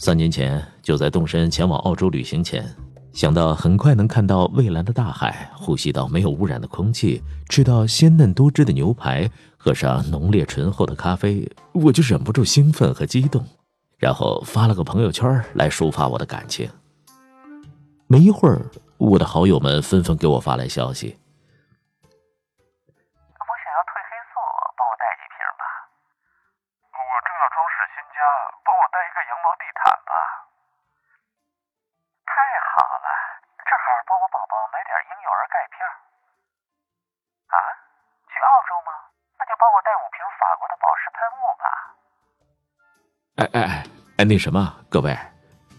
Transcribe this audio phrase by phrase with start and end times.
[0.00, 2.64] 三年前，就在动身前往澳洲旅行前，
[3.12, 13.44] 想到很快能看到蔚蓝的大海，呼吸到没有污染的空气，吃到鲜嫩多汁的牛排，喝上浓烈醇厚的咖啡，我就忍不住兴奋和激动，
[13.98, 16.70] 然后发了个朋友圈来抒发我的感情。
[18.06, 21.16] 没一会儿，我的好友们纷纷给我发来消息。
[35.58, 35.82] 带片
[37.50, 37.58] 啊？
[38.30, 38.94] 去澳洲吗？
[39.34, 41.66] 那就帮我带五瓶法国的保湿喷雾吧
[43.42, 43.82] 哎哎哎
[44.18, 45.18] 哎，那什么，各位，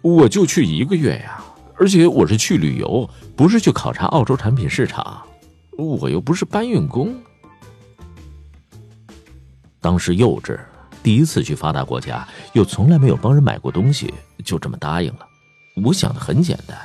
[0.02, 1.40] 我就去一个月呀，
[1.80, 5.26] 而且我是去旅游，不是去考察澳洲产品市场，
[5.78, 7.16] 我又不是搬运工。
[9.80, 10.60] 当时幼稚，
[11.02, 15.26] 第一次去发达国家，又从来没有帮人买过东西，就这么答应了。
[15.86, 16.78] 我想的很简单，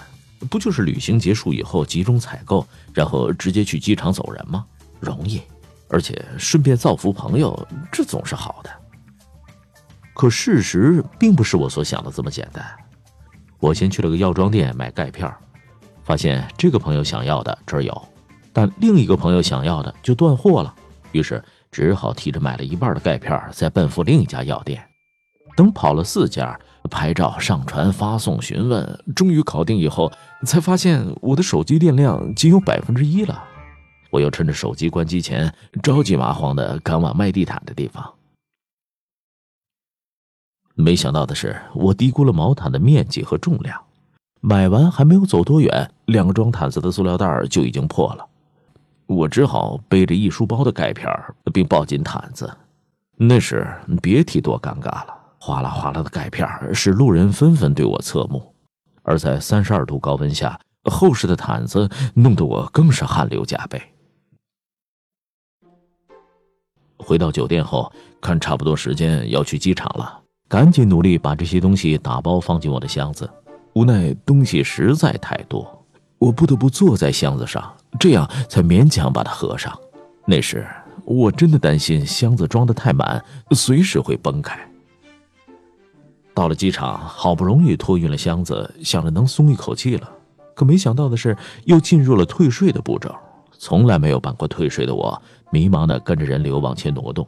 [0.47, 4.65] 不就是旅行结束以后集中采购，然后直接去机场走人吗？
[5.01, 5.43] 容易，
[5.89, 8.71] 而且顺便造福朋友，这总是好的。
[10.15, 12.65] 可事实并不是我所想的这么简单。
[13.59, 15.33] 我先去了个药妆店买钙片，
[16.05, 18.09] 发现这个朋友想要的这儿有，
[18.53, 20.75] 但另一个朋友想要的就断货了，
[21.13, 21.43] 于是
[21.73, 24.83] 只好提着买了一半的钙片再奔赴另一家药店。
[25.57, 26.59] 等跑了四家，
[26.91, 30.13] 拍照、上传、发送、询问，终于搞定以后，
[30.47, 33.43] 才发现我的手机电量仅有百分之一了。
[34.11, 38.15] 我又趁着手机关机前，着急麻慌的赶往卖地毯的地方。
[40.77, 43.81] 没想到的是，我低估了毛毯的面积和重量。
[44.41, 48.27] 买完还没有走多远，两个装毯子的塑料袋就已经破了。
[49.07, 51.09] 我只好背着一书包的钙片，
[51.53, 52.55] 并抱紧毯子。
[53.17, 53.67] 那时
[54.03, 58.55] 别提多尴尬了，哗啦哗啦的钙片使路人纷纷对我侧目。
[59.03, 63.79] 而在三十二度高温下，厚实的毯子弄得我更是汗流浃背。
[66.97, 67.93] 回到酒店后，
[68.23, 70.23] 看差不多时间要去机场了。
[70.49, 73.29] 赶紧努力把这些东西打包放进我的箱子，
[73.75, 75.87] 无奈东西实在太多，
[76.17, 77.71] 我不得不坐在箱子上，
[78.01, 79.79] 这样才勉强把它合上。
[80.25, 80.67] 那时
[81.05, 84.59] 我真的担心箱子装得太满，随时会崩开。
[86.35, 90.11] 到了机场，好不容易托运了箱子，想着能松一口气了，
[90.55, 93.15] 可没想到的是，又进入了退税的步骤。
[93.53, 97.27] 从来没有办过退税的我，迷茫地跟着人流往前挪动。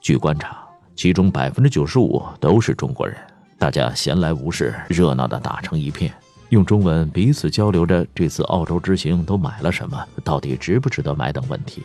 [0.00, 0.66] 据观察。
[0.96, 3.16] 其中百分之九十五都是中国人，
[3.56, 6.12] 大家闲来无事，热闹的打成一片，
[6.50, 11.82] 用中文彼此交流着这次澳洲之行都买了什么，到底值不值得买等问题。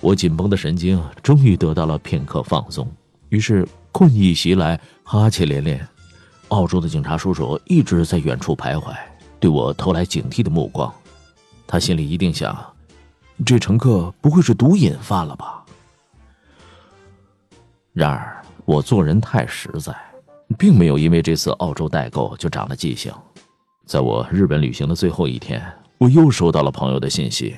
[0.00, 2.90] 我紧绷的神经终于得到了片刻放松，
[3.28, 3.64] 于是
[4.00, 5.86] 困意袭来，哈欠连连。
[6.48, 8.96] 澳洲的警察叔叔一直在远处徘徊，
[9.38, 10.90] 对我投来警惕的目光。
[11.66, 12.58] 他心里一定想：
[13.44, 15.62] 这乘客不会是毒瘾犯了吧？
[17.92, 19.94] 然而，我做人太实在，
[20.56, 23.12] 并没有因为这次澳洲代购就长了记性。
[23.84, 25.62] 在我日本旅行的最后一天，
[25.98, 27.54] 我又收到了朋友的信息：“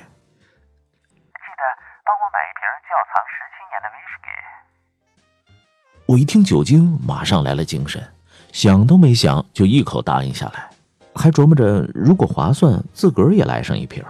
[6.05, 8.03] 我一听酒精，马上来了精神，
[8.51, 10.69] 想都没想就一口答应下来，
[11.15, 14.03] 还琢磨着如果划算，自个儿也来上一瓶。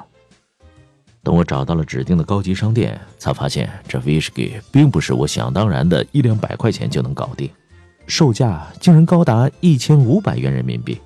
[1.22, 7.50] 等我找到了指定的高级商店，才发现这威士忌并不是我想当然的一两百块钱就能搞定，
[8.08, 11.00] 售价竟然高达一千五百元人民币，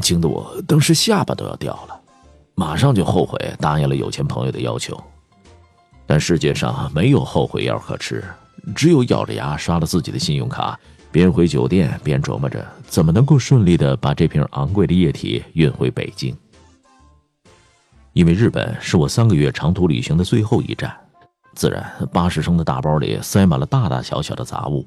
[0.00, 2.00] 惊得我当时下巴都要掉了，
[2.54, 4.98] 马上就后悔答应了有钱朋友的要求。
[6.06, 8.24] 但世界上没有后悔药可吃，
[8.74, 10.78] 只有咬着牙刷了自己的信用卡，
[11.10, 16.36] 边回酒店边琢磨着怎么能够顺利的把这瓶昂贵的液体运回北京。
[18.12, 20.94] 因为日本是我三个月长途旅行的最后一站，
[21.54, 24.84] 自然八十升的大包里塞满了大大小小的杂物，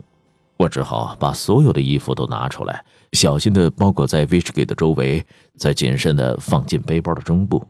[0.57, 5.25] 我只好把所有的衣服都拿出来，小心的包裹在威士忌的周围，
[5.57, 7.65] 再谨慎的放进背包的中部。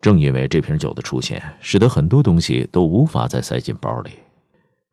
[0.00, 4.10] 正因为这瓶酒的出现，使得很多东西都无法再塞进包里。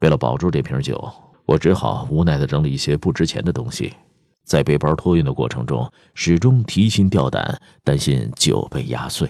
[0.02, 1.12] 为了保住这瓶酒，
[1.46, 3.94] 我只好无奈地整理一些不值钱的东西。
[4.44, 9.28] 在背包托运的过程中，始终提心吊胆，担心酒被压碎。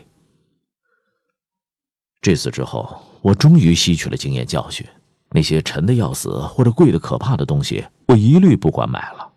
[2.19, 4.85] 这次之后，我终于吸取了经验教训，
[5.29, 9.31] 那些沉的要死或者贵的可怕的东西，我一律不管买了。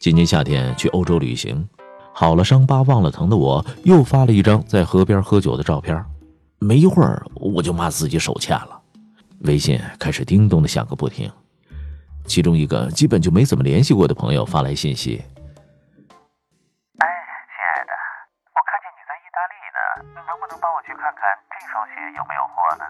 [0.00, 1.68] 今年夏天去欧洲旅行，
[2.12, 6.04] 好了伤疤忘了疼的我，又发了一张在河边喝酒的照片。
[6.58, 8.80] 没一会儿，我就骂自己手欠了，
[9.40, 11.30] 微信开始叮咚的响个不停。
[12.26, 15.22] 其中一个基本就没怎么联系过的朋友发来信息
[16.98, 17.92] ：“哎，亲爱的，
[18.50, 19.78] 我看见你在意大利呢，
[20.26, 21.22] 能不能帮我去看看
[21.52, 22.84] 这双鞋有没有货呢？”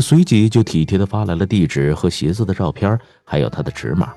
[0.00, 4.14] 随即就体贴的发来了地址和鞋子的照片，还有它的尺码。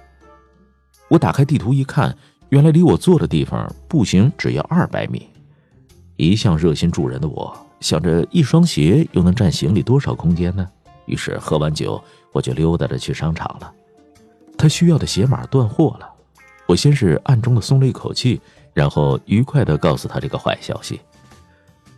[1.10, 2.16] 我打开地图一看，
[2.50, 5.34] 原来离我坐的地方步行只要二百米。
[6.18, 10.70] 一向热心助人的我，想着一双鞋又能占行李多少空间呢？
[11.06, 13.72] 于是喝完酒，我就溜达着去商场了。
[14.58, 16.10] 他需要的鞋码断货了，
[16.68, 18.40] 我先是暗中的松了一口气，
[18.74, 21.00] 然后愉快的告诉他这个坏消息。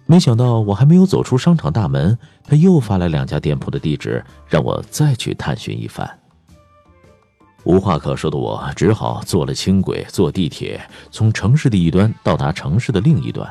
[0.05, 6.19] 没想到我还没有走出商场大门，他又发来两家店铺的地址，让我再去探寻一番。
[7.63, 10.81] 无话可说的我，只好坐了轻轨，坐地铁，
[11.11, 13.49] 从城市的一端到达城市的另一端。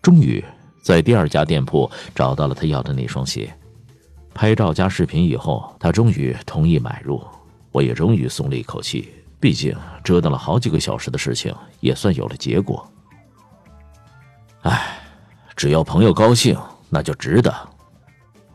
[0.00, 0.44] 终于
[0.82, 3.50] 在第二家店铺找到了他要的那双鞋，
[4.34, 7.22] 拍照加视频以后，他终于同意买入，
[7.70, 9.08] 我也终于松了一口气。
[9.38, 12.88] 毕竟折腾了好几个小时的事情也算有了结果。
[14.62, 15.00] 唉，
[15.56, 16.56] 只要朋友高兴，
[16.88, 17.52] 那就值得。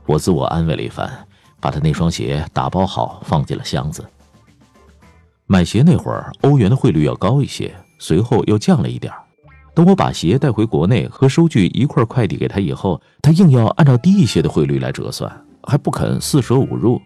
[0.05, 1.11] 我自我安慰了一番，
[1.59, 4.05] 把他那双鞋打包好，放进了箱子。
[5.45, 9.21] 买鞋那会儿，欧元的汇率要高一些，随后又降了一点儿。
[9.77, 15.31] 等我把鞋带回国内和收据一块快递给他以后，他硬要按照低一些的汇率来折算，
[15.61, 16.99] 还不肯四舍五入，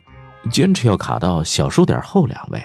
[0.49, 2.63] 坚持要卡到小数点后两位。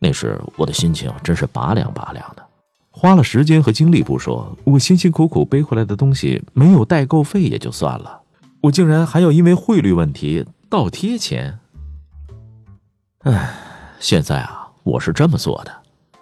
[0.00, 2.44] 那时我的心情真是拔凉拔凉的，
[2.90, 8.22] 花了时间和精力不说，我辛辛苦苦背回来的东西没有代购费也就算了，
[8.62, 11.60] 我竟然还要因为汇率问题倒贴钱。
[13.20, 13.54] 唉，
[14.00, 15.72] 现在啊，我是这么做的，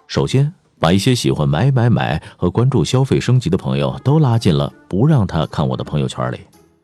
[0.05, 0.53] 首先。
[0.79, 6.39] 把一些喜欢买买买和关注消费升级的朋友都拉进了，不让他看我的朋友圈里。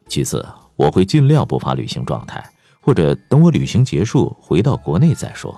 [0.07, 0.45] 其次，
[0.75, 2.44] 我会尽量不发旅行状态，
[2.81, 5.56] 或者等我旅行结束回到国内再说。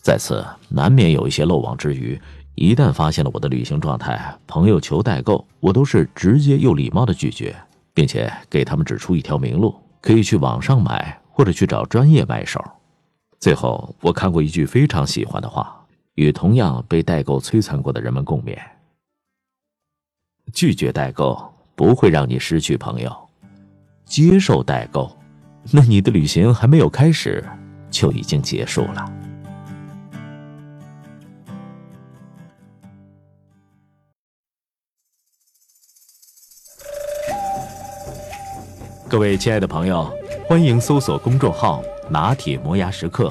[0.00, 2.20] 再次，难免有一些漏网之鱼，
[2.56, 7.54] 一旦发现了我的旅行状态，朋友求代购，我都是直接又礼貌的拒绝，
[7.94, 12.60] 并且给他们指出一条明路：可以去网上买，或者去找专业买手。
[13.38, 15.81] 最后，我看过一句非常喜欢的话。
[16.14, 18.58] 与同样被代购摧残过的人们共勉。
[20.52, 23.10] 拒绝代购不会让你失去朋友，
[24.04, 25.16] 接受代购，
[25.70, 27.42] 那你的旅行还没有开始，
[27.90, 29.12] 就已经结束了。
[39.08, 40.10] 各位亲爱的朋友，
[40.46, 43.30] 欢迎搜索公众号“拿铁磨牙时刻”。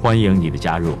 [0.00, 0.96] 欢迎你的加入。